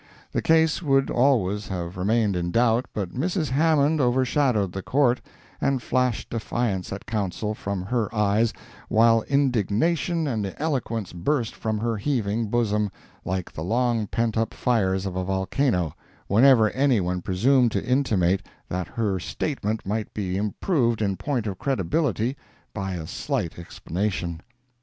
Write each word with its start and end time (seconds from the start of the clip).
The 0.31 0.41
case 0.41 0.81
would 0.81 1.11
always 1.11 1.67
have 1.67 1.95
remained 1.95 2.35
in 2.35 2.49
doubt, 2.49 2.87
but 2.91 3.13
Mrs. 3.13 3.51
Hammond 3.51 4.01
overshadowed 4.01 4.71
the 4.71 4.81
Court, 4.81 5.21
and 5.61 5.79
flashed 5.79 6.31
defiance 6.31 6.91
at 6.91 7.05
counsel, 7.05 7.53
from 7.53 7.83
her 7.83 8.09
eyes, 8.11 8.51
while 8.89 9.21
indignation 9.29 10.25
and 10.25 10.55
eloquence 10.57 11.13
burst 11.13 11.53
from 11.53 11.77
her 11.77 11.97
heaving 11.97 12.47
bosom, 12.47 12.89
like 13.25 13.51
the 13.51 13.61
long 13.63 14.07
pent 14.07 14.37
up 14.39 14.55
fires 14.55 15.05
of 15.05 15.15
a 15.15 15.23
volcano, 15.23 15.93
whenever 16.25 16.71
any 16.71 16.99
one 16.99 17.21
presumed 17.21 17.71
to 17.73 17.85
intimate 17.85 18.41
that 18.69 18.87
her 18.87 19.19
statement 19.19 19.85
might 19.85 20.11
be 20.15 20.35
improved 20.35 21.03
in 21.03 21.15
point 21.15 21.45
of 21.45 21.59
credibility, 21.59 22.35
by 22.73 22.93
a 22.95 23.05
slight 23.05 23.59
explanation. 23.59 24.41